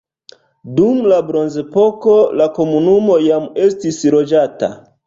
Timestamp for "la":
1.11-1.19, 2.43-2.49